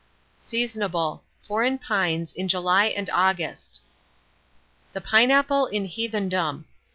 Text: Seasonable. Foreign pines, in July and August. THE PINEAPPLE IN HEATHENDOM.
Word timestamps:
Seasonable. 0.39 1.21
Foreign 1.43 1.77
pines, 1.77 2.33
in 2.33 2.47
July 2.47 2.85
and 2.87 3.07
August. 3.13 3.81
THE 4.93 5.01
PINEAPPLE 5.01 5.67
IN 5.67 5.85
HEATHENDOM. 5.85 6.65